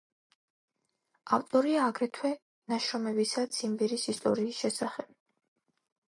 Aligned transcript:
ავტორია 1.35 1.83
აგრეთვე 1.89 2.31
ნაშრომებისა 2.73 3.43
ციმბირის 3.57 4.05
ისტორიის 4.13 4.63
შესახებ. 4.65 5.13